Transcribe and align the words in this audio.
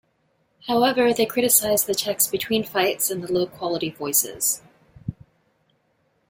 However, 0.65 1.13
they 1.13 1.27
criticized 1.27 1.85
the 1.85 1.93
text 1.93 2.31
between 2.31 2.63
fights 2.63 3.11
and 3.11 3.23
the 3.23 3.31
low 3.31 3.45
quality 3.45 3.91
voices. 3.91 4.63